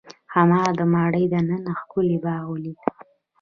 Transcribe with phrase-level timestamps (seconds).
[0.33, 2.79] هغه د ماڼۍ دننه ښکلی باغ ولید.